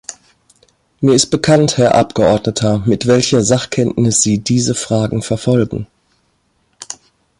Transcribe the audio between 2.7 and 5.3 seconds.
mit welcher Sachkenntnis Sie diese Fragen